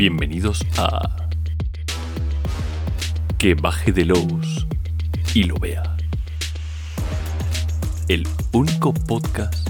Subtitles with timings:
[0.00, 1.28] Bienvenidos a
[3.36, 4.66] Que baje de los
[5.34, 5.82] y lo vea.
[8.08, 9.68] El único podcast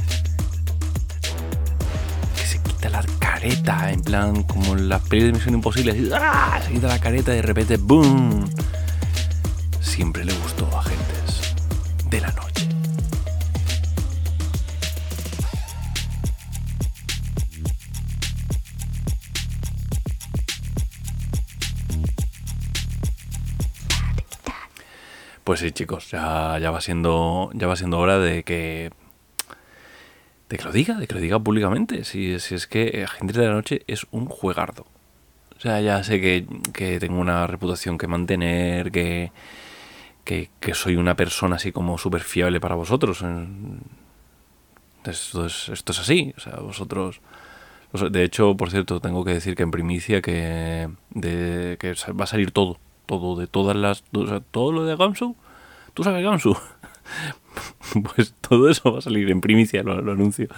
[2.36, 6.60] que se quita la careta, en plan como en las pelis de Misión Imposible, ¡ah!
[6.64, 8.48] se quita la careta y de repente ¡boom!
[9.80, 10.99] Siempre le gustó a gentes
[25.60, 27.50] sí, chicos, ya, ya va siendo.
[27.54, 28.90] Ya va siendo hora de que.
[30.48, 32.04] De que lo diga, de que lo diga públicamente.
[32.04, 34.86] Si, si es que Agentes de la Noche es un juegardo.
[35.56, 39.30] O sea, ya sé que, que tengo una reputación que mantener, que,
[40.24, 43.22] que, que soy una persona así como súper fiable para vosotros.
[45.04, 46.34] Esto es, esto es así.
[46.36, 47.20] O sea, vosotros.
[47.92, 52.26] De hecho, por cierto, tengo que decir que en primicia que, de, que va a
[52.26, 52.78] salir todo.
[53.06, 54.02] Todo, de todas las.
[54.12, 55.36] O sea, todo lo de Gamsu.
[55.94, 56.56] ¿Tú sabes Gamsu?
[58.14, 60.48] pues todo eso va a salir en primicia, lo, anuncio.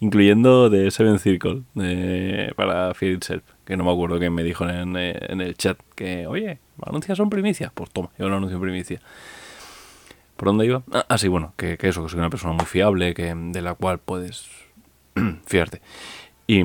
[0.00, 3.44] Incluyendo de Seven Circle de, para Fear Itself.
[3.64, 7.72] Que no me acuerdo quién me dijo en, el chat que, oye, ¿anuncias son primicias?
[7.72, 9.00] Pues toma, yo lo anuncio en primicia.
[10.36, 10.82] ¿Por dónde iba?
[10.92, 13.74] Ah, ah sí, bueno, que, eso, que soy una persona muy fiable, que de la
[13.74, 14.48] cual puedes
[15.46, 15.80] fiarte.
[16.46, 16.62] Y,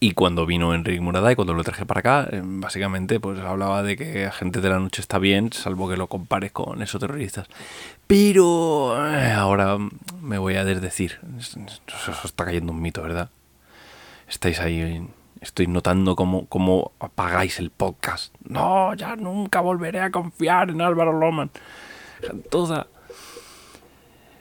[0.00, 3.96] y cuando vino Enrique Muraday, cuando lo traje para acá, eh, básicamente pues hablaba de
[3.96, 7.46] que Agente de la Noche está bien, salvo que lo compares con esos terroristas.
[8.06, 9.76] Pero eh, ahora
[10.20, 11.18] me voy a desdecir.
[11.36, 13.30] Os está cayendo un mito, ¿verdad?
[14.28, 15.06] Estáis ahí
[15.40, 18.34] estoy notando cómo, cómo, apagáis el podcast.
[18.48, 21.50] No, ya nunca volveré a confiar en Álvaro Loman.
[22.50, 22.86] Toda.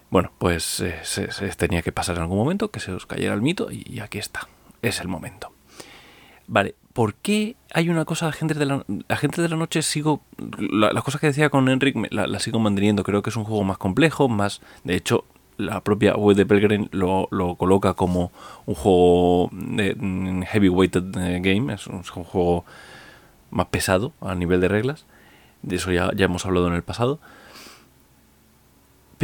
[0.10, 3.34] Bueno, pues eh, se, se, tenía que pasar en algún momento, que se os cayera
[3.34, 4.48] el mito, y aquí está.
[4.86, 5.52] Es el momento.
[6.48, 10.22] Vale, ¿por qué hay una cosa, Agentes de la, Agentes de la Noche, sigo.
[10.38, 13.04] Las la cosas que decía con Enric las la sigo manteniendo.
[13.04, 14.62] Creo que es un juego más complejo, más.
[14.84, 15.26] De hecho,
[15.58, 18.32] la propia web de Pelgrim lo, lo, coloca como
[18.66, 22.66] un juego de heavyweighted game, es un, es un, juego
[23.50, 25.06] más pesado a nivel de reglas.
[25.64, 27.20] De eso ya, ya hemos hablado en el pasado.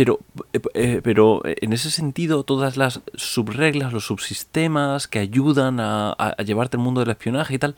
[0.02, 0.20] Pero,
[0.74, 6.82] eh, pero en ese sentido, todas las subreglas, los subsistemas que ayudan a, llevarte el
[6.82, 7.76] mundo del espionaje y tal,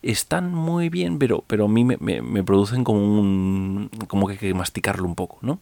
[0.00, 3.90] están muy bien, pero, pero a mí me, me, producen como un.
[4.06, 5.60] como que hay que masticarlo un poco, ¿no?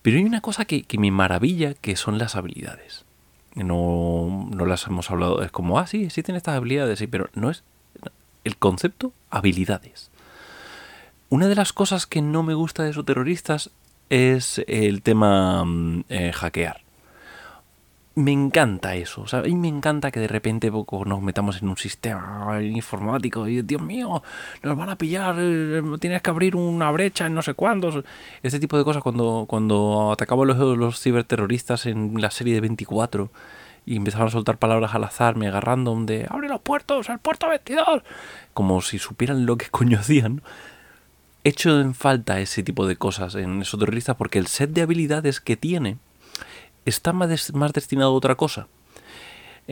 [0.00, 3.04] Pero hay una cosa que, que, me maravilla, que son las habilidades.
[3.54, 7.28] No, no las hemos hablado, es como, ah, sí, sí tiene estas habilidades, sí, pero
[7.34, 7.64] no es
[8.44, 10.10] el concepto habilidades.
[11.28, 13.70] Una de las cosas que no me gusta de esos terroristas
[14.10, 15.64] es el tema
[16.08, 16.82] eh, hackear.
[18.16, 21.76] Me encanta eso, o y me encanta que de repente poco nos metamos en un
[21.76, 24.22] sistema informático y Dios mío,
[24.62, 28.04] nos van a pillar, eh, tienes que abrir una brecha en no sé cuántos.
[28.42, 33.30] Este tipo de cosas cuando, cuando atacaban los, los ciberterroristas en la serie de 24
[33.86, 37.48] y empezaban a soltar palabras al azar, mega random de abre los puertos, el puerto
[37.48, 38.02] 22,
[38.54, 40.42] como si supieran lo que coño hacían
[41.44, 45.40] hecho en falta ese tipo de cosas en esos terroristas porque el set de habilidades
[45.40, 45.96] que tiene
[46.84, 48.68] está más, más destinado a otra cosa.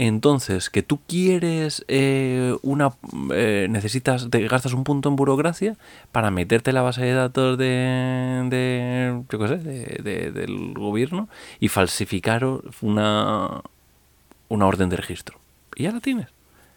[0.00, 2.92] Entonces, que tú quieres eh, una.
[3.32, 4.30] Eh, necesitas.
[4.30, 5.76] Te gastas un punto en burocracia
[6.12, 8.46] para meterte en la base de datos de.
[8.48, 12.46] de yo qué sé, de, de, del gobierno y falsificar
[12.80, 13.62] una.
[14.48, 15.40] una orden de registro.
[15.74, 16.28] Y ya la tienes.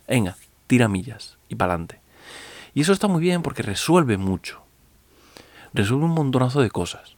[0.08, 0.35] Venga,
[0.66, 2.00] tira millas y para adelante.
[2.73, 4.63] Y eso está muy bien porque resuelve mucho
[5.73, 7.15] resuelve un montonazo de cosas.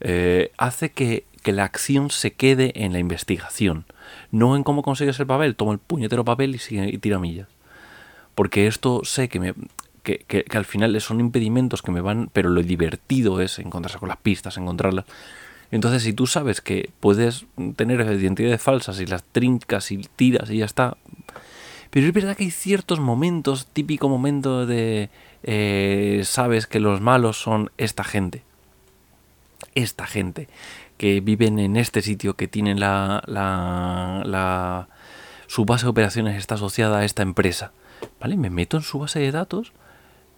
[0.00, 3.84] Eh, hace que, que, la acción se quede en la investigación,
[4.30, 5.56] no en cómo consigues el papel.
[5.56, 7.48] Toma el puñetero papel y, sigue, y tira millas.
[8.34, 9.54] Porque esto sé que, me,
[10.02, 13.98] que, que, que, al final son impedimentos que me van, pero lo divertido es encontrarse
[13.98, 15.06] con las pistas, encontrarlas.
[15.70, 17.46] Entonces, si tú sabes que puedes
[17.76, 20.96] tener identidades falsas y las trincas y tiras y ya está.
[21.90, 25.08] Pero es verdad que hay ciertos momentos, típico momento de
[25.46, 28.42] eh, sabes que los malos son esta gente.
[29.74, 30.48] Esta gente
[30.98, 34.88] que viven en este sitio, que tienen la, la, la,
[35.46, 37.72] su base de operaciones está asociada a esta empresa.
[38.20, 38.36] ¿Vale?
[38.36, 39.72] Me meto en su base de datos,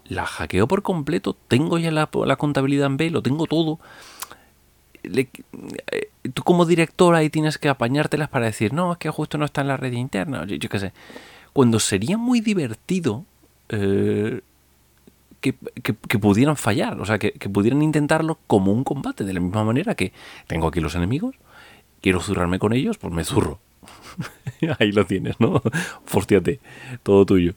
[0.05, 3.81] la hackeo por completo, tengo ya la, la contabilidad en B, lo tengo todo.
[5.02, 5.28] Eh,
[6.34, 9.62] tú como director ahí tienes que apañártelas para decir, no, es que justo no está
[9.62, 10.93] en la red interna, yo, yo qué sé.
[11.52, 13.25] Cuando sería muy divertido
[13.70, 14.40] eh,
[15.40, 19.94] que, pudieran fallar, o sea, que, pudieran intentarlo como un combate, de la misma manera
[19.94, 20.12] que
[20.46, 21.37] tengo aquí los enemigos,
[22.00, 23.61] quiero zurrarme con ellos, pues me zurro.
[24.79, 25.62] Ahí lo tienes, ¿no?
[26.05, 26.61] Fórstiate,
[27.02, 27.55] todo tuyo.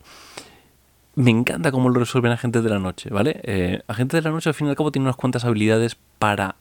[1.16, 3.42] Me encanta cómo lo resuelven Agentes de la Noche, ¿vale?
[3.44, 6.56] Eh, Agentes de la Noche al fin y al cabo tiene unas cuantas habilidades para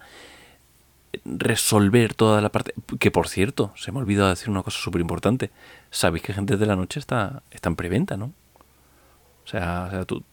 [1.25, 2.75] resolver toda la parte...
[2.99, 5.51] Que por cierto, se me ha olvidado decir una cosa súper importante.
[5.91, 8.33] Sabéis que Agentes de la Noche está, está en preventa, ¿no?
[9.45, 10.25] O sea, o sea tú,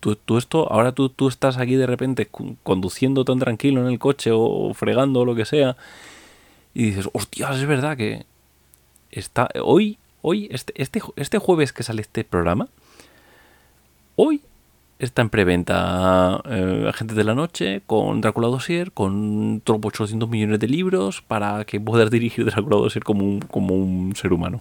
[0.00, 2.28] tú, esto, ahora tú, tú estás aquí de repente
[2.62, 5.76] conduciendo tan tranquilo en el coche o fregando o lo que sea
[6.74, 8.24] y dices, hostias, es verdad que
[9.10, 12.68] está hoy, hoy, este, este, este jueves que sale este programa,
[14.16, 14.42] hoy
[14.98, 20.68] está en preventa eh, Agentes de la Noche con Drácula Dossier, con 800 millones de
[20.68, 24.60] libros para que puedas dirigir Drácula Dossier como un, como un ser humano.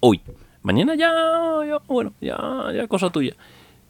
[0.00, 0.20] Hoy.
[0.64, 1.12] Mañana ya,
[1.86, 2.38] bueno, ya,
[2.74, 3.34] ya cosa tuya.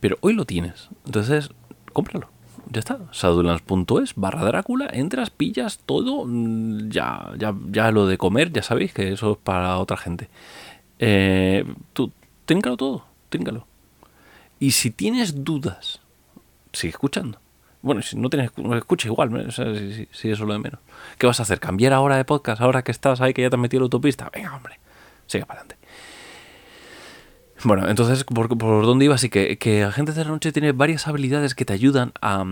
[0.01, 0.91] Pero hoy lo tienes.
[1.07, 1.51] Entonces,
[1.93, 2.29] cómpralo.
[2.69, 2.99] Ya está.
[3.13, 4.89] Sadulans.es barra Drácula.
[4.93, 6.25] Entras, pillas todo.
[6.27, 10.29] Mm, ya, ya, ya lo de comer, ya sabéis que eso es para otra gente.
[10.99, 12.11] Eh, tú,
[12.45, 13.05] téngalo todo.
[13.29, 13.69] Téngalo.
[14.59, 16.01] Y si tienes dudas,
[16.73, 17.39] sigue escuchando.
[17.83, 20.81] Bueno, si no tienes, escucha igual, si, si, eso es lo de menos.
[21.19, 21.61] ¿Qué vas a hacer?
[21.61, 22.61] ¿Cambiar ahora de podcast?
[22.61, 24.29] Ahora que estás ahí, que ya te has metido en la autopista.
[24.35, 24.81] Venga, hombre,
[25.27, 25.84] sigue para adelante.
[27.65, 29.15] Bueno, entonces, ¿por, por dónde iba?
[29.15, 32.45] Así que, que Agentes de la Noche tiene varias habilidades que te ayudan a,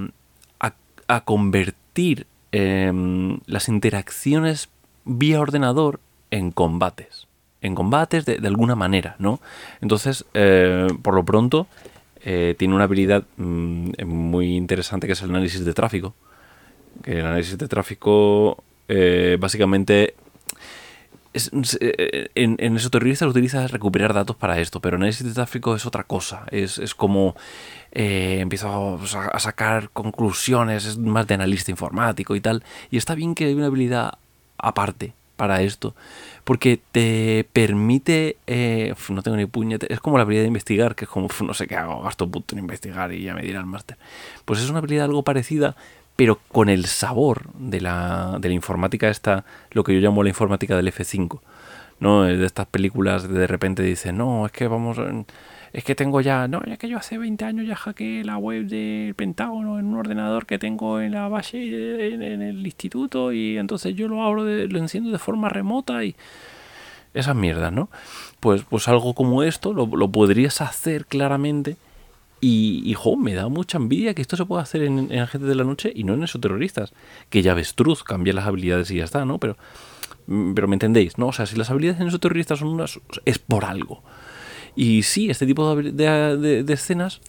[1.09, 4.71] a, convertir em, las interacciones
[5.05, 6.01] vía ordenador
[6.31, 7.27] en combates.
[7.61, 9.41] En combates de, alguna manera, ¿no?
[9.83, 11.67] Entonces, eh, por lo pronto,
[12.25, 16.15] eh, tiene una habilidad mm, muy interesante que es el análisis de tráfico.
[17.03, 20.15] Que el análisis de tráfico eh, básicamente
[21.35, 25.87] eh, en, en esoterrorista lo utilizas recuperar datos para esto, pero análisis de tráfico es
[25.87, 26.45] otra cosa.
[26.51, 27.35] Es, es como
[27.93, 32.63] eh, empiezo a, sacar conclusiones, es más de analista informático y tal.
[32.91, 34.15] Y está bien que hay una habilidad
[34.59, 35.95] aparte para esto,
[36.45, 41.05] porque te permite, eh, no tengo ni puñete, es como la habilidad de investigar, que
[41.07, 43.67] es como, no sé qué hago, gasto punto en investigar y ya me dirá el
[43.67, 43.97] máster.
[44.45, 45.75] Pues es una habilidad algo parecida,
[46.17, 50.29] pero con el sabor de la, de la informática esta, lo que yo llamo la
[50.29, 51.41] informática del F5,
[52.01, 52.25] ¿no?
[52.25, 54.99] De estas películas de, de repente dicen, no, es que vamos,
[55.73, 58.67] es que tengo ya, no, ya que yo hace 20 años ya hackeé la web
[58.67, 63.95] del Pentágono en un ordenador que tengo en la base, en, el instituto, y entonces
[63.95, 66.15] yo lo abro, de, lo enciendo de forma remota y
[67.15, 67.89] esas mierdas, ¿no?
[68.41, 71.77] Pues, pues algo como esto lo, lo podrías hacer claramente
[72.45, 75.55] y, y me da mucha envidia que esto se pueda hacer en, en Agentes de
[75.55, 76.93] la Noche y no en esos terroristas.
[77.31, 79.39] Que ya ves Truz, cambia las habilidades y ya está, ¿no?
[79.39, 79.57] Pero,
[80.27, 81.29] mm, pero me entendéis, ¿no?
[81.29, 82.99] O sea, si las habilidades en esos terroristas son unas.
[83.25, 84.03] es por algo.
[84.75, 87.21] Y sí, este tipo de, de, escenas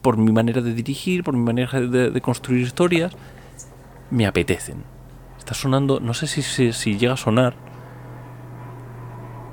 [0.00, 3.12] por mi manera de dirigir, por mi manera de, construir historias,
[4.10, 4.82] me apetecen.
[5.36, 7.54] Está sonando, no sé si, si, si, llega a sonar,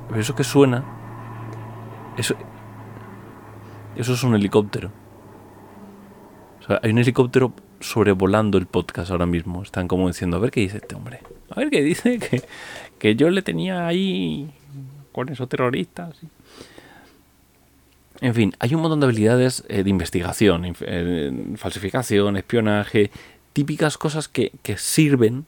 [0.08, 0.86] pero eso que suena,
[2.18, 2.36] eso,
[3.96, 4.92] eso es un helicóptero.
[6.62, 9.64] O sea, hay un helicóptero sobrevolando el podcast ahora mismo.
[9.64, 11.20] Están como diciendo, a ver qué dice este hombre.
[11.50, 12.44] A ver qué dice que,
[13.00, 14.50] que yo le tenía ahí
[15.12, 16.16] con esos terroristas.
[18.22, 23.10] En fin, hay un montón de habilidades eh, de investigación, eh, falsificación, espionaje,
[23.52, 25.46] típicas cosas que, que sirven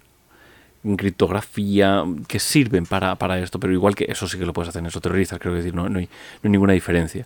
[0.97, 4.81] criptografía que sirven para, para, esto, pero igual que eso sí que lo puedes hacer
[4.81, 6.09] en esos terroristas, creo que decir, no, no hay
[6.41, 7.25] ninguna diferencia.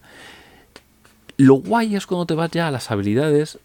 [1.38, 3.60] Lo guay es cuando te vas ya a las habilidades.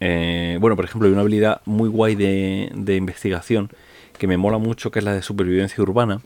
[0.00, 3.70] Eh, bueno, por ejemplo, hay una habilidad muy guay de, investigación
[4.18, 6.20] que me mola mucho, que es la de supervivencia urbana,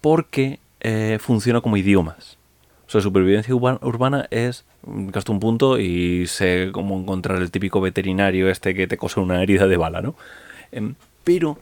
[0.00, 2.38] porque eh, funciona como idiomas.
[2.86, 8.48] O sea, supervivencia urbana es gasto un punto y sé cómo encontrar el típico veterinario
[8.48, 10.14] este que te cose una herida de bala, ¿no?
[10.72, 11.58] Em, pero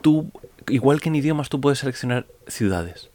[0.00, 0.30] tú,
[0.68, 3.09] igual que en idiomas, tú puedes seleccionar ciudades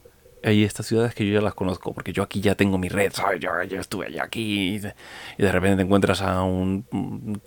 [0.45, 3.11] hay estas ciudades que yo ya las conozco, porque yo aquí ya tengo mi red,
[3.11, 3.39] ¿sabes?
[3.39, 6.85] Yo, estuve allá aquí y de, repente te encuentras a un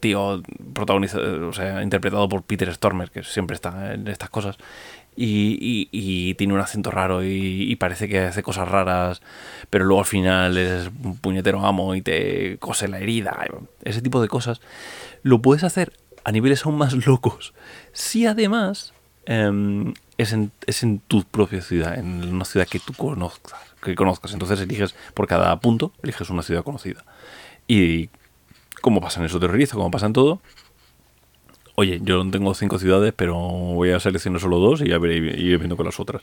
[0.00, 0.42] tío
[0.74, 4.58] protagonizado, o sea, interpretado por Peter Stormer, que siempre está en estas cosas,
[5.16, 9.22] y, tiene un acento raro y, parece que hace cosas raras,
[9.70, 13.44] pero luego al final es un puñetero amo y te cose la herida,
[13.84, 14.60] ese tipo de cosas,
[15.22, 15.92] lo puedes hacer
[16.24, 17.54] a niveles aún más locos.
[17.92, 18.92] Si además
[19.30, 23.94] Em, es, en, es, en, tu propia ciudad, en una ciudad que tú conozcas, que
[23.94, 24.32] conozcas.
[24.32, 27.04] Entonces eliges por cada punto, eliges una ciudad conocida.
[27.66, 28.08] Y
[28.80, 30.40] como pasa en eso terrorista, como pasa en todo,
[31.74, 35.58] oye, yo tengo cinco ciudades, pero voy a seleccionar solo dos y ya veré, ir
[35.58, 36.22] viendo con las otras,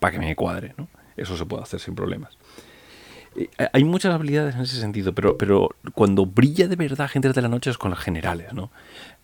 [0.00, 0.88] para que me cuadre, ¿no?
[1.18, 2.38] Eso se puede hacer sin problemas.
[3.74, 7.48] Hay muchas habilidades en ese sentido, pero, pero cuando brilla de verdad gente de la
[7.48, 8.70] noche es con las generales, ¿no?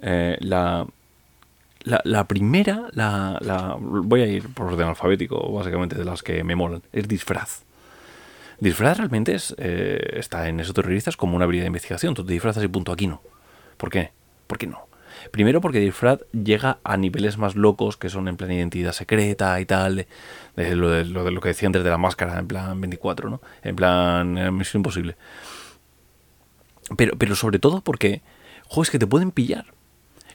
[0.00, 0.86] Eh, la,
[1.84, 6.82] la, primera, la, voy a ir por orden alfabético, básicamente, de las que me molan,
[6.92, 7.64] es disfraz.
[8.60, 12.14] Disfraz realmente es, eh, está en esos terroristas como una habilidad de investigación.
[12.14, 13.20] Tú te disfrazas y punto, aquí no.
[13.76, 14.12] ¿Por qué?
[14.46, 14.86] ¿Por qué no?
[15.30, 19.66] Primero porque disfraz llega a niveles más locos que son en plan identidad secreta y
[19.66, 20.06] tal,
[20.56, 23.40] de, lo, de, lo, que decía antes de la máscara, en plan 24, ¿no?
[23.62, 25.16] En plan eh, Misión Imposible.
[26.96, 28.22] Pero, pero sobre todo porque,
[28.68, 29.66] jo, es que te pueden pillar.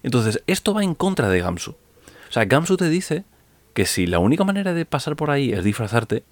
[0.04, 1.72] Entonces, esto va en contra de Gamsu.
[1.72, 3.24] O sea, Gamsu te dice
[3.74, 6.24] que si la única manera de pasar por ahí es disfrazarte,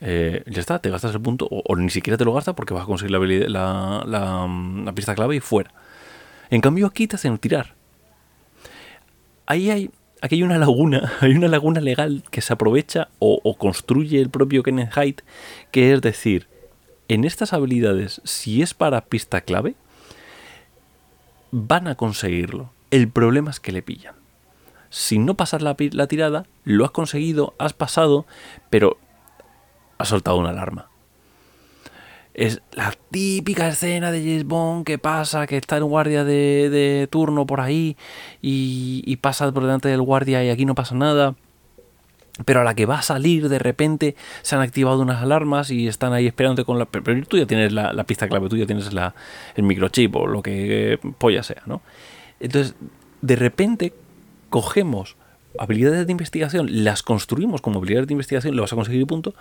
[0.00, 2.82] eh, ya está, te gastas el punto, o, ni siquiera te lo gastas porque vas
[2.82, 4.46] a conseguir la, la,
[4.84, 5.72] la, pista clave y fuera.
[6.50, 7.74] En cambio, aquí te hacen tirar.
[9.46, 14.20] Ahí hay, aquí hay una laguna, hay una laguna legal que se aprovecha o, construye
[14.20, 15.22] el propio Kenneth Height,
[15.70, 16.46] que es decir,
[17.08, 19.76] en estas habilidades, si es para pista clave,
[21.52, 22.70] van a conseguirlo.
[22.90, 24.14] El problema es que le pillan.
[24.90, 28.26] Si no pasas la, tirada, lo has conseguido, has pasado,
[28.70, 28.98] pero
[29.98, 30.88] has soltado una alarma.
[32.34, 37.46] Es la típica escena de James Bond que pasa, que está el guardia de, turno
[37.46, 37.96] por ahí
[38.42, 41.34] y, pasa por delante del guardia y aquí no pasa nada
[42.44, 45.88] pero a la que va a salir de repente se han activado unas alarmas y
[45.88, 46.84] están ahí esperándote con la...
[46.84, 49.14] Pero tú ya tienes la, pista clave, tú ya tienes la,
[49.54, 51.80] el microchip o lo que polla sea, ¿no?
[52.40, 52.74] Entonces,
[53.22, 53.92] de repente
[54.50, 55.16] cogemos
[55.58, 59.34] habilidades de investigación, las construimos como habilidades de investigación, lo vas a conseguir y punto,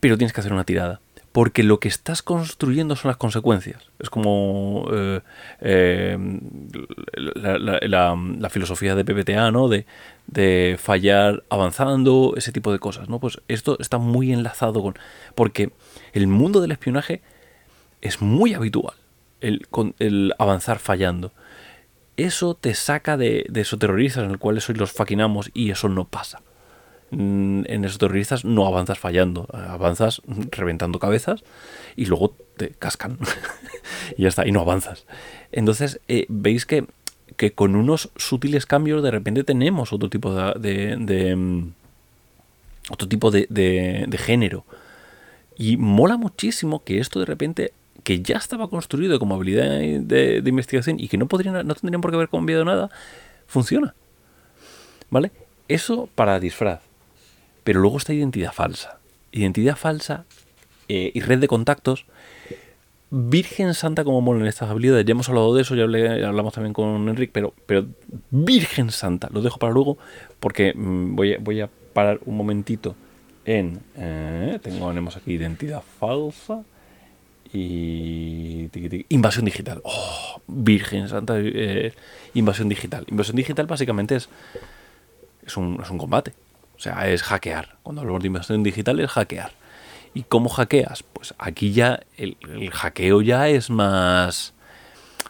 [0.00, 1.00] pero tienes que hacer una tirada
[1.32, 3.82] porque lo que estás construyendo son las consecuencias.
[3.98, 5.20] Es como eh,
[5.60, 6.18] eh,
[7.14, 9.68] la, filosofía de PPTA, ¿no?
[9.68, 9.86] De,
[10.78, 13.18] fallar avanzando, ese tipo de cosas, ¿no?
[13.18, 14.94] Pues esto está muy enlazado con...
[15.34, 15.72] Porque
[16.12, 17.22] el mundo del espionaje
[18.02, 18.94] es muy habitual,
[19.70, 21.32] con, el avanzar fallando.
[22.22, 25.88] Eso te saca de, de esos terroristas en el cual sois los faquinamos y eso
[25.88, 26.40] no pasa.
[27.12, 31.44] Mm, en esos terroristas no avanzas fallando, avanzas reventando cabezas
[31.94, 33.18] y luego te cascan
[34.16, 35.04] y ya está, y no avanzas.
[35.52, 36.86] Entonces, eh, veis que,
[37.36, 41.72] que, con unos sutiles cambios de repente tenemos otro tipo de, mm,
[42.88, 44.64] otro tipo de, género.
[45.58, 47.72] Y mola muchísimo que esto de repente,
[48.02, 52.16] que ya estaba construido como habilidad de, investigación y que no, no tendrían por qué
[52.16, 52.90] haber cambiado nada,
[53.46, 53.94] funciona.
[55.10, 55.30] ¿Vale?
[55.68, 56.80] Eso para disfraz.
[57.64, 58.98] Pero luego está identidad falsa.
[59.30, 60.24] Identidad falsa
[60.88, 62.06] eh, y red de contactos.
[63.10, 65.04] Virgen Santa como molen estas habilidades.
[65.04, 67.86] Ya hemos hablado de eso, ya, hablamos también con Enric, pero, pero
[68.30, 69.98] Virgen Santa, lo dejo para luego
[70.40, 72.96] porque mm, voy, a, voy a parar un momentito
[73.44, 73.80] en...
[73.96, 76.64] Eh, tenemos aquí identidad falsa
[77.52, 78.70] y...
[79.08, 79.80] Invasión digital.
[79.84, 81.92] Oh, Virgen Santa, eh,
[82.34, 83.04] invasión digital.
[83.08, 84.28] Invasión digital básicamente es,
[85.44, 86.32] es, un, es un combate.
[86.76, 87.76] O sea, es hackear.
[87.82, 89.52] Cuando hablamos de invasión digital es hackear.
[90.14, 91.02] ¿Y cómo hackeas?
[91.02, 92.36] Pues aquí ya el,
[92.70, 94.52] hackeo ya es más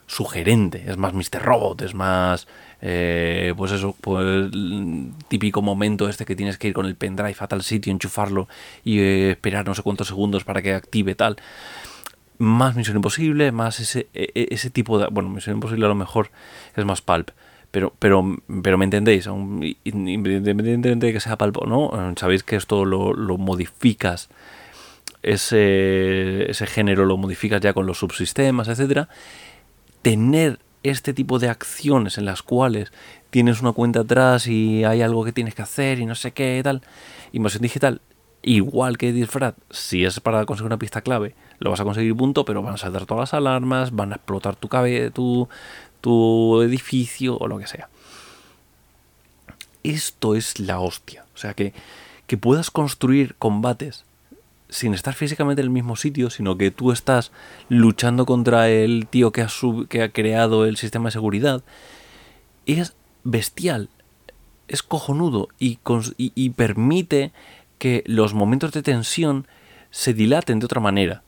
[0.06, 1.40] sugerente, es más Mr.
[1.40, 2.48] Robot, es más,
[2.80, 4.50] eh, pues eso, pues
[5.28, 8.48] típico momento este que tienes que ir con el pendrive a tal sitio, enchufarlo
[8.84, 11.36] y eh, esperar no sé cuántos segundos para que active tal.
[12.42, 15.06] Más Misión Imposible, más ese, e, e, ese tipo de...
[15.12, 16.32] Bueno, Misión Imposible a lo mejor
[16.75, 17.30] es más pulp,
[17.70, 19.28] pero, pero, pero me entendéis,
[19.84, 21.92] independientemente de que sea palpo, ¿no?
[22.16, 24.28] Sabéis que esto lo, lo modificas,
[25.22, 29.08] ese, ese género lo modificas ya con los subsistemas, etcétera.
[30.02, 32.92] Tener este tipo de acciones en las cuales
[33.30, 36.61] tienes una cuenta atrás y hay algo que tienes que hacer y no sé qué
[36.64, 36.82] tal.
[37.30, 38.00] Invasión digital,
[38.42, 42.45] igual que disfraz, si es para conseguir una pista clave, lo vas a conseguir punto,
[42.45, 45.49] pero van a saltar todas las alarmas, van a explotar tu, cabe, tu,
[46.00, 47.88] tu edificio o lo que sea.
[49.83, 51.25] Esto es la hostia.
[51.35, 51.73] O sea, que,
[52.26, 54.04] que puedas construir combates
[54.73, 57.31] sin estar físicamente en el mismo sitio, sino que tú estás
[57.69, 59.49] luchando contra el tío que ha,
[59.88, 61.62] que ha creado el sistema de seguridad,
[62.66, 63.90] es bestial,
[64.69, 65.78] es cojonudo y,
[66.50, 67.33] permite
[67.78, 69.47] que los momentos de tensión
[69.90, 71.23] se dilaten de otra manera,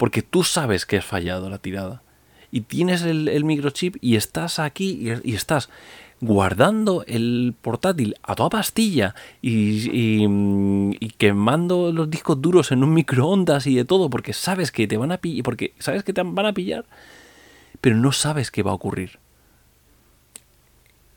[0.00, 2.02] porque tú sabes que has fallado la tirada
[2.50, 5.68] y tienes el, microchip y estás aquí y, estás
[6.22, 13.74] guardando el portátil a toda pastilla y, quemando los discos duros en un microondas y
[13.74, 16.54] de todo porque sabes que te van a pillar, porque sabes que te van a
[16.54, 16.86] pillar,
[17.82, 19.18] pero no sabes qué va a ocurrir.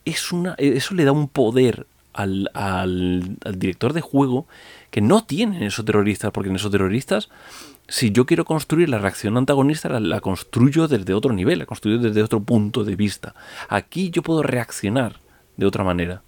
[0.04, 4.46] Es una, eso le da un poder al, al, al director de juego
[4.90, 7.30] que no tienen esos terroristas, porque en esos terroristas
[7.88, 12.22] si yo quiero construir la reacción antagonista, la, construyo desde otro nivel, la construyo desde
[12.22, 13.34] otro punto de vista.
[13.68, 15.20] Aquí yo puedo reaccionar
[15.56, 16.22] de otra manera.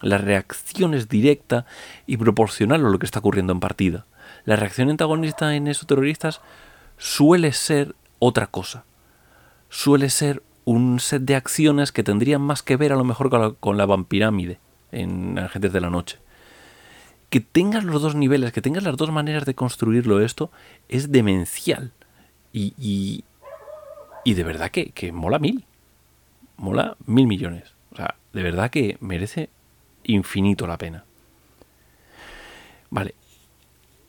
[0.00, 1.64] La reacción es directa
[2.06, 4.06] y proporcional a lo que está ocurriendo en partida.
[4.44, 6.42] La reacción antagonista en esos terroristas
[6.98, 8.84] suele ser otra cosa.
[9.70, 13.40] Suele ser un set de acciones que tendrían más que ver a lo mejor con
[13.40, 14.58] la, con la vampirámide
[14.92, 16.18] en Agentes de la Noche.
[17.34, 20.52] Que tengas los dos niveles, que tengas las dos maneras de construirlo esto,
[20.88, 21.90] es demencial.
[22.52, 23.24] Y,
[24.24, 25.64] y, de verdad que, que mola mil.
[26.58, 27.74] Mola mil millones.
[27.90, 29.50] O sea, de verdad que merece
[30.04, 31.06] infinito la pena.
[32.90, 33.16] Vale.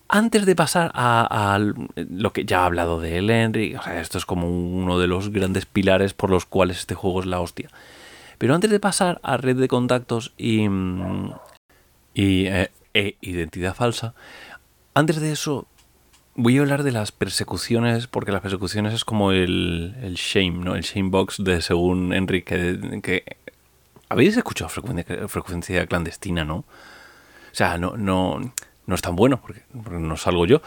[0.08, 1.58] Antes de pasar a,
[1.96, 5.32] lo que ya he hablado de Henry, o sea, esto es como uno de los
[5.32, 7.70] grandes pilares por los cuales este juego es la hostia.
[8.38, 10.68] Pero antes de pasar a red de contactos y,
[12.14, 14.16] y eh, e identidad falsa,
[14.96, 15.68] antes de eso
[16.36, 20.76] voy a hablar de las persecuciones, porque las persecuciones es como el, el shame, ¿no?
[20.76, 23.38] El shame box de según Enrique, que
[24.10, 26.58] habéis escuchado frecuencia, clandestina, ¿no?
[26.58, 26.66] O
[27.58, 28.40] sea, no, no,
[28.86, 29.64] no es tan bueno porque,
[30.00, 30.62] no salgo yo.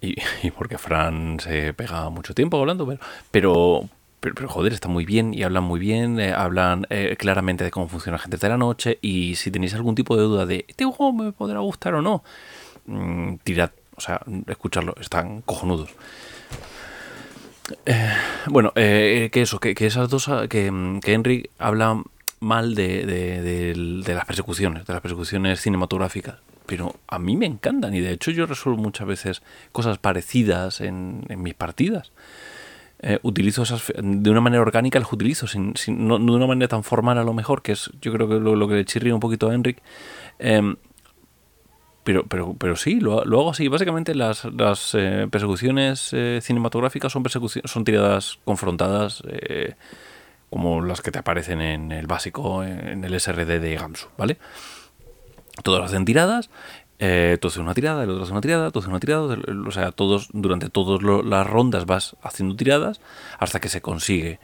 [0.00, 0.16] Y,
[0.50, 2.86] porque Fran se pega mucho tiempo hablando,
[3.30, 3.88] pero,
[4.46, 8.18] joder, está muy bien y hablan muy bien, eh, hablan eh, claramente de cómo funciona
[8.18, 11.32] gente de la noche y si tenéis algún tipo de duda de este juego me
[11.32, 12.24] podrá gustar o no,
[12.86, 15.90] mm, tirad, o sea, escucharlo, están cojonudos.
[17.86, 18.12] Eh,
[18.46, 22.02] bueno, que eso, que, esas dos, que, que Henry habla
[22.40, 28.00] mal de, de, las persecuciones, de las persecuciones cinematográficas pero a mí me encantan y
[28.00, 32.12] de hecho yo resuelvo muchas veces cosas parecidas en, mis partidas.
[33.06, 36.82] Eh, utilizo esas de una manera orgánica las utilizo sin, no, de una manera tan
[36.82, 39.20] formal a lo mejor que es yo creo que lo, lo que le chirría un
[39.20, 39.82] poquito a Enric
[40.38, 40.76] em,
[42.02, 43.68] pero, pero, pero sí, lo, hago así.
[43.68, 49.22] Básicamente las, las eh, persecuciones eh, cinematográficas son, persecuciones, son tiradas confrontadas
[50.48, 54.38] como las que te aparecen en el básico, en el SRD de Gamsu, ¿vale?
[55.62, 56.50] Todas hacen tiradas,
[56.98, 59.90] eh, tú haces una tirada, el otro hace una tirada, tú una tirada, o sea,
[59.92, 63.00] todos, durante todas las rondas vas haciendo tiradas
[63.38, 64.38] hasta que se consigue.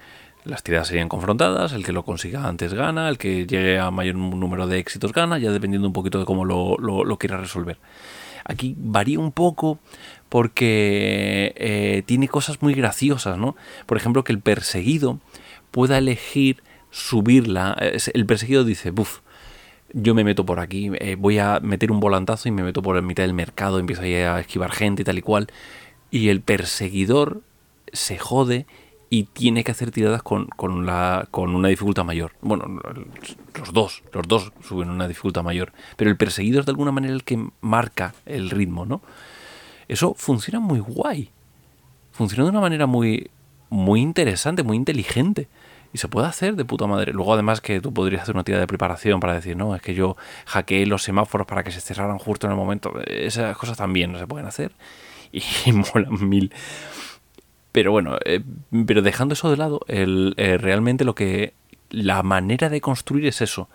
[0.45, 4.17] Las tiradas serían confrontadas, el que lo consiga antes gana, el que llegue a mayor
[4.17, 7.79] número de éxitos gana, ya dependiendo un poquito de cómo lo, lo, quiera resolver.
[8.45, 9.79] Aquí varía un poco
[10.31, 13.55] porque eh, tiene cosas muy graciosas, ¿no?
[13.85, 15.19] Por ejemplo, que el perseguido
[15.71, 17.77] pueda elegir subirla.
[18.15, 19.21] El perseguido dice, buf,
[19.93, 22.97] yo me meto por aquí, eh, voy a meter un volantazo y me meto por
[22.97, 25.49] la mitad del mercado, empiezo a esquivar gente y tal y cual.
[26.11, 27.43] Y el perseguidor
[27.93, 28.67] se jode
[29.13, 32.33] y tiene que hacer tiradas con, con, la, con una dificultad mayor.
[32.41, 32.81] Bueno,
[33.59, 35.73] los dos, los dos suben una dificultad mayor.
[35.97, 39.03] Pero el perseguidor es de alguna manera el que marca el ritmo, ¿no?
[39.89, 41.31] Eso funciona muy guay.
[42.13, 43.31] Funciona de una manera muy,
[43.69, 45.49] muy interesante, muy inteligente.
[45.93, 47.13] Y se puede hacer de puta madre.
[47.13, 49.95] Luego, además, que tú podrías hacer una tira de preparación para decir, no, es que
[49.95, 52.93] yo hackeé los semáforos para que se cerraran justo en el momento.
[53.07, 54.73] Esas cosas también no se pueden hacer.
[55.33, 56.53] Y, molan mil.
[57.71, 58.43] Pero bueno, eh,
[58.85, 61.55] pero dejando eso de lado, el, eh, realmente lo que.
[61.89, 63.69] La manera de construir es eso.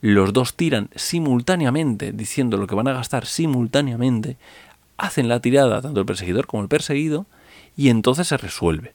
[0.00, 4.36] Los dos tiran simultáneamente, diciendo lo que van a gastar simultáneamente.
[4.98, 7.26] Hacen la tirada, tanto el perseguidor como el perseguido,
[7.76, 8.94] y entonces se resuelve.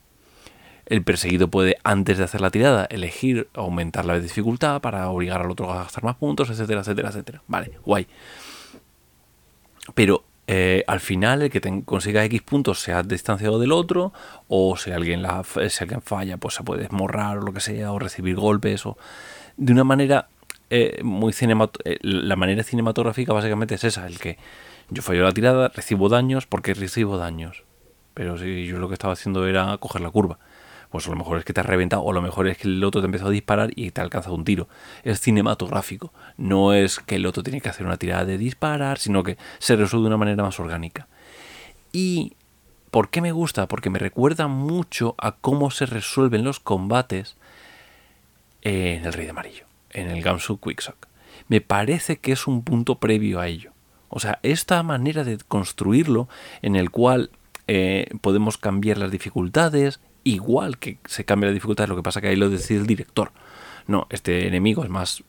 [0.92, 5.50] El perseguido puede, antes de hacer la tirada, elegir aumentar la dificultad para obligar al
[5.50, 7.42] otro a gastar más puntos, etcétera, etcétera, etcétera.
[7.48, 8.08] Vale, guay.
[9.96, 14.12] Pero eh, al final el que consiga X puntos se ha distanciado del otro,
[14.50, 17.94] o si alguien, la, si alguien falla, pues se puede esmorrar o lo que sea,
[17.94, 18.98] o recibir golpes, o
[19.56, 20.28] de una manera
[20.70, 21.90] eh, muy cinematográfica.
[21.90, 24.38] Eh, la manera cinematográfica básicamente es esa, el que
[24.90, 27.64] yo fallo la tirada, recibo daños porque recibo daños.
[28.14, 30.38] Pero si yo lo que estaba haciendo era coger la curva
[30.92, 32.68] pues a lo mejor es que te has reventado, o a lo mejor es que
[32.68, 34.68] el otro te empezó a disparar y te ha alcanzado un tiro.
[35.04, 36.14] Es cinematográfico.
[36.38, 39.78] No es que el otro tiene que hacer una tirada de disparar, sino que se
[39.78, 41.08] resuelve de una manera más orgánica.
[41.94, 42.34] Y
[42.92, 43.70] ¿por qué me gusta?
[43.70, 47.38] Porque me recuerda mucho a cómo se resuelven los combates
[48.62, 51.08] en el Rey de Amarillo, en el Gamsu Quicksock.
[51.48, 53.72] Me parece que es un punto previo a ello.
[54.10, 56.28] O sea, esta manera de construirlo
[56.62, 57.32] en el cual
[57.68, 62.28] eh, podemos cambiar las dificultades igual que se cambia la dificultad, lo que pasa que
[62.28, 63.32] ahí lo decide el director.
[63.88, 65.24] No, este enemigo es más,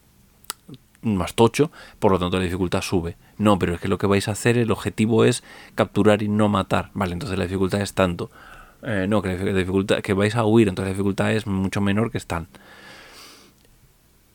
[1.03, 3.17] más tocho, por lo tanto la dificultad sube.
[3.39, 5.43] No, pero es que lo que vais a hacer, el objetivo es
[5.75, 6.91] capturar y no matar.
[6.95, 8.31] Vale, entonces la dificultad es tanto.
[8.83, 12.11] Eh, no, que la dificultad, que vais a huir, entonces la dificultad es mucho menor
[12.11, 12.49] que están.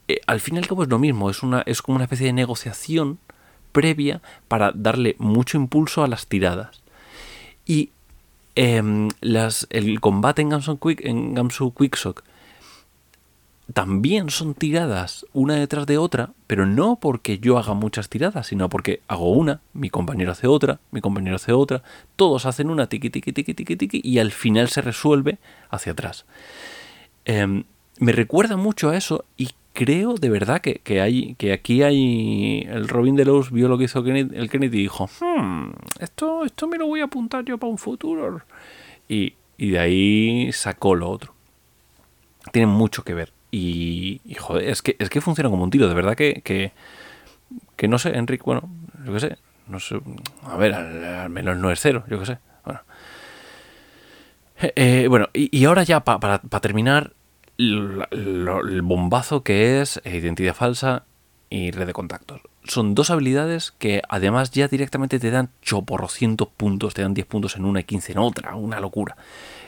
[0.07, 2.27] Eh, al fin y al cabo es lo mismo, es, una, es como una especie
[2.27, 3.19] de negociación
[3.73, 6.81] previa para darle mucho impulso a las tiradas.
[7.65, 7.91] Y
[8.59, 12.23] Em, las, el combate en Gamsu, Quick, en Gamsu Quicksock
[13.71, 18.67] también son tiradas una detrás de otra, pero no porque yo haga muchas tiradas, sino
[18.67, 21.83] porque hago una, mi compañero hace otra, mi compañero hace otra,
[22.15, 25.37] todos hacen una tiqui tiqui tiqui tiqui tiqui y al final se resuelve
[25.69, 26.25] hacia atrás.
[27.25, 27.65] Em,
[27.99, 32.87] me recuerda mucho a eso y creo de verdad que, hay que aquí hay el
[32.87, 36.87] Robin Delos vio lo que hizo el Kennedy y dijo hmm, esto esto me lo
[36.87, 38.41] voy a apuntar yo para un futuro
[39.07, 41.33] y, y de ahí sacó lo otro.
[42.51, 43.33] Tiene mucho que ver.
[43.51, 46.41] Y, joder, es que, es que funciona como un tiro, de verdad que,
[47.75, 48.69] que, no sé, Enrique, bueno,
[49.05, 49.37] yo qué sé,
[49.67, 49.99] no sé,
[50.43, 52.81] a ver, al, menos no es cero, yo qué sé, bueno.
[54.59, 57.13] Eh, eh, bueno, y, ahora ya para, terminar,
[57.57, 61.05] el bombazo que es identidad falsa
[61.49, 62.41] y red de contactos.
[62.65, 67.55] Son dos habilidades que además ya directamente te dan choporrocientos puntos, te dan 10 puntos
[67.55, 69.15] en una y 15 en otra, una locura.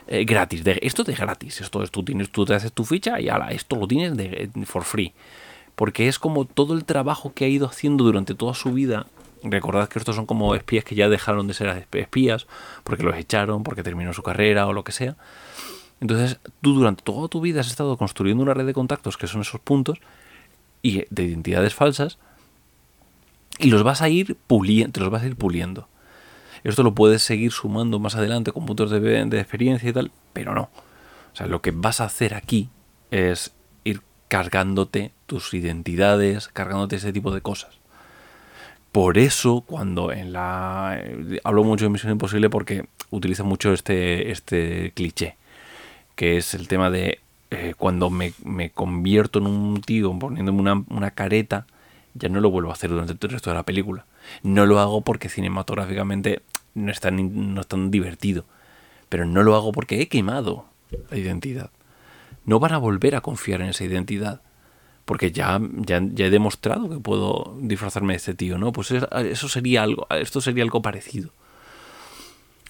[0.08, 0.64] Eh, gratis.
[0.64, 1.62] De, esto de gratis.
[1.62, 4.50] Esto es, tú, tienes, tú te haces tu ficha y ala, esto lo tienes de,
[4.66, 5.14] for free.
[5.76, 9.06] Porque es como todo el trabajo que ha ido haciendo durante toda su vida.
[9.44, 12.48] Recordad que estos son como espías que ya dejaron de ser espías
[12.84, 15.16] porque los echaron, porque terminó su carrera o lo que sea.
[16.02, 19.42] Entonces, tú durante toda tu vida has estado construyendo una red de contactos que son
[19.42, 20.00] esos puntos
[20.82, 22.18] y de identidades falsas
[23.58, 25.88] y los vas a ir puliendo, te los vas a ir puliendo.
[26.64, 30.54] Esto lo puedes seguir sumando más adelante con puntos de, de experiencia y tal, pero
[30.54, 30.70] no.
[31.34, 32.70] O sea, lo que vas a hacer aquí
[33.12, 37.80] es ir cargándote tus identidades, cargándote ese tipo de cosas.
[38.92, 41.00] Por eso, cuando en la.
[41.00, 45.38] Eh, hablo mucho de Misión Imposible porque utiliza mucho este, este cliché.
[46.20, 48.34] Que es el tema de eh, cuando me,
[48.72, 51.66] convierto en un tío poniéndome una, una careta,
[52.14, 54.04] ya no lo vuelvo a hacer durante el resto de la película.
[54.44, 56.42] No lo hago porque cinematográficamente
[56.74, 58.44] no es tan, no divertido.
[59.08, 60.66] Pero no lo hago porque he quemado
[61.10, 61.70] la identidad.
[62.44, 64.42] No van a volver a confiar en esa identidad.
[65.06, 68.74] Porque ya, ya, he demostrado que puedo disfrazarme de este tío, ¿no?
[68.74, 71.32] Pues eso sería algo, esto sería algo parecido.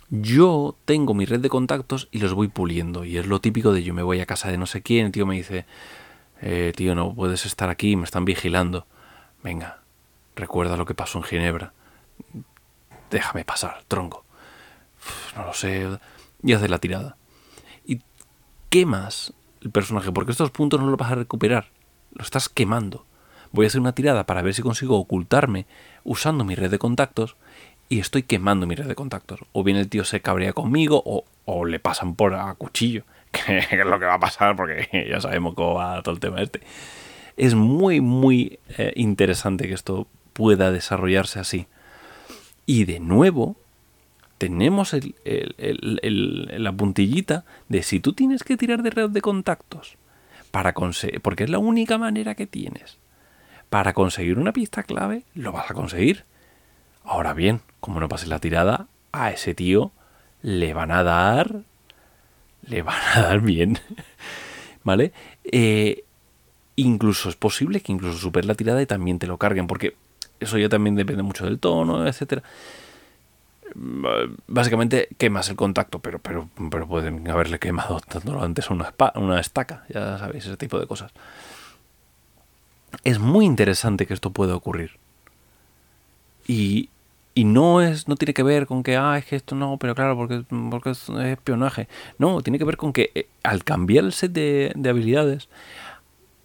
[0.09, 3.05] Yo tengo mi red de contactos y los voy puliendo.
[3.05, 5.11] Y es lo típico de yo me voy a casa de no sé quién, el
[5.11, 5.65] tío me dice,
[6.41, 8.87] eh, tío, no puedes estar aquí, me están vigilando.
[9.43, 9.81] Venga,
[10.35, 11.73] recuerda lo que pasó en Ginebra
[13.09, 14.23] déjame pasar, tronco.
[15.35, 15.87] no lo sé.
[16.43, 17.17] Y hace la tirada.
[17.85, 18.01] Y
[18.69, 21.71] quemas el personaje, porque estos puntos no los vas a recuperar.
[22.13, 23.05] Lo estás quemando.
[23.51, 25.65] Voy a hacer una tirada para ver si consigo ocultarme
[26.03, 27.35] usando mi red de contactos
[27.89, 29.39] y estoy quemando mi red de contactos.
[29.51, 31.03] O bien el tío se cabrea conmigo
[31.45, 35.19] o, le pasan por a cuchillo, que es lo que va a pasar porque ya
[35.19, 36.61] sabemos cómo va todo el tema este.
[37.35, 41.67] Es muy, muy eh, interesante que esto pueda desarrollarse así.
[42.65, 43.55] Y de nuevo,
[44.37, 49.97] tenemos la puntillita de si tú tienes que tirar de red de contactos
[50.51, 52.99] para conseguir, porque es la única manera que tienes
[53.69, 56.25] para conseguir una pista clave, lo vas a conseguir.
[57.03, 59.91] Ahora bien, como no pase la tirada, a ese tío
[60.41, 61.61] le van a dar,
[62.63, 63.79] le van a dar bien,
[64.83, 65.11] ¿vale?
[65.43, 66.03] Eh,
[66.75, 69.95] incluso es posible que incluso super la tirada y también te lo carguen, porque
[70.39, 72.43] eso ya también depende mucho del tono, etcétera.
[74.47, 79.83] Básicamente quemas el contacto, pero, pero, pero pueden haberle quemado dándolo antes una, una estaca,
[79.89, 81.11] ya sabéis, ese tipo de cosas.
[83.03, 84.91] Es muy interesante que esto pueda ocurrir.
[86.47, 86.89] Y,
[87.39, 89.95] y no es no tiene que ver con que ah es que esto no pero
[89.95, 94.13] claro porque, porque es espionaje no tiene que ver con que eh, al cambiar el
[94.13, 95.47] set de, de habilidades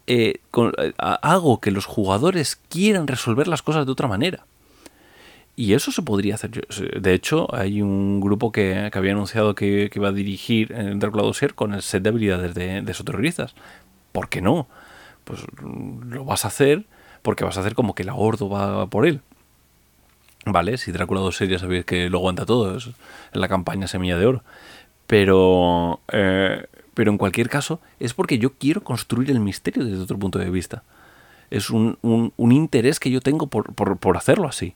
[0.07, 4.45] eh, eh, hago que los jugadores quieran resolver las cosas de otra manera.
[5.57, 6.51] Y eso se podría hacer.
[6.51, 11.55] De hecho, hay un grupo que, había anunciado que, iba a dirigir en Dark Dossier
[11.55, 13.47] con el set de habilidades de, de.
[14.11, 14.67] ¿Por qué no?
[15.23, 16.85] Pues lo vas a hacer
[17.21, 19.21] porque vas a hacer como que la Ordo va por él.
[20.45, 20.77] ¿Vale?
[20.77, 22.89] Si Drácula 2 ya sabéis que lo aguanta todo, es
[23.33, 24.43] la campaña Semilla de Oro.
[25.07, 30.17] Pero eh, pero en cualquier caso es porque yo quiero construir el misterio desde otro
[30.17, 30.81] punto de vista.
[31.51, 34.73] Es un, un, interés que yo tengo por, por, hacerlo así.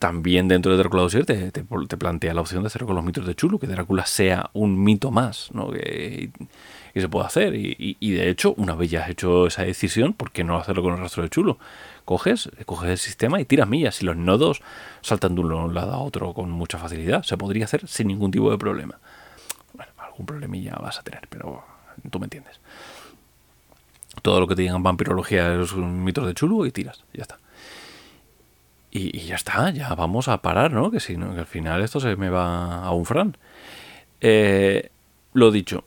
[0.00, 1.62] También dentro de Drácula 2 te, te,
[1.96, 5.10] plantea la opción de hacerlo con los mitos de Chulu, que Drácula sea un mito
[5.10, 5.70] más, ¿no?
[5.70, 6.30] Que,
[6.94, 7.54] y, se puede hacer.
[7.54, 10.82] Y, y, de hecho, una vez ya has hecho esa decisión, ¿por qué no hacerlo
[10.82, 11.58] con el rastro de Chulo?
[12.04, 14.02] Coges, coges el sistema y tiras millas.
[14.02, 14.60] Y los nodos
[15.00, 17.22] saltan de un lado a otro con mucha facilidad.
[17.22, 18.98] Se podría hacer sin ningún tipo de problema
[20.12, 21.64] algún problemilla vas a tener, pero
[22.10, 22.60] tú me entiendes.
[24.20, 27.38] Todo lo que te digan vampirología es un mito de chulo y tiras, ya está.
[28.90, 30.90] Y, ya está, ya vamos a parar, ¿no?
[30.90, 33.36] Que si no, que al final esto se me va a un fran.
[34.20, 34.90] Eh,
[35.32, 35.84] lo dicho,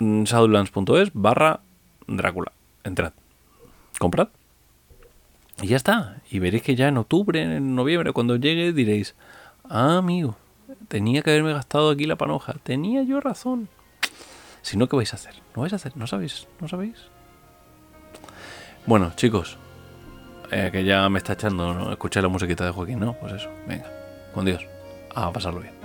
[0.00, 1.60] shadowlands.es barra
[2.06, 2.52] Drácula.
[2.84, 3.12] Entrad.
[3.98, 4.28] Comprad.
[5.62, 6.16] Y ya está.
[6.30, 9.14] Y veréis que ya en octubre, en noviembre, cuando llegue, diréis,
[9.64, 10.36] ah, amigo,
[10.88, 12.54] tenía que haberme gastado aquí la panoja.
[12.62, 13.68] Tenía yo razón.
[14.62, 15.34] Si no, ¿qué vais a hacer?
[15.54, 15.96] ¿No vais a hacer?
[15.96, 16.48] ¿No sabéis?
[16.60, 16.96] ¿No sabéis?
[18.84, 19.58] Bueno, chicos,
[20.50, 21.90] eh, que ya me está echando ¿no?
[21.92, 23.14] escuchar la musiquita de Joaquín, ¿no?
[23.14, 23.86] Pues eso, venga,
[24.32, 24.64] con Dios,
[25.14, 25.75] a pasarlo bien.